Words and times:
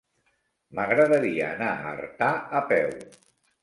M'agradaria 0.79 1.51
anar 1.51 1.71
a 1.77 1.95
Artà 1.95 2.35
a 2.61 2.67
peu. 2.77 2.95